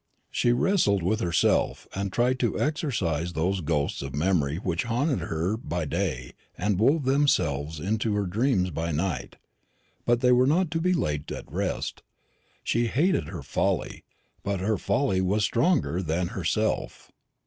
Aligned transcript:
She 0.31 0.51
wrestled 0.51 1.03
with 1.03 1.19
herself, 1.19 1.87
and 1.93 2.11
tried 2.11 2.39
to 2.39 2.59
exorcise 2.59 3.33
those 3.33 3.61
ghosts 3.61 4.01
of 4.01 4.15
memory 4.15 4.55
which 4.55 4.85
haunted 4.85 5.19
her 5.19 5.55
by 5.57 5.85
day 5.85 6.33
and 6.57 6.79
wove 6.79 7.05
themselves 7.05 7.79
into 7.79 8.15
her 8.15 8.25
dreams 8.25 8.71
by 8.71 8.91
night; 8.91 9.35
but 10.03 10.21
they 10.21 10.31
were 10.31 10.47
not 10.47 10.71
to 10.71 10.81
be 10.81 10.93
laid 10.93 11.31
at 11.31 11.51
rest. 11.53 12.01
She 12.63 12.87
hated 12.87 13.25
her 13.25 13.43
folly; 13.43 14.03
but 14.41 14.59
her 14.59 14.79
folly 14.79 15.21
was 15.21 15.43
stronger 15.43 16.01
than 16.01 16.29
herself. 16.29 17.11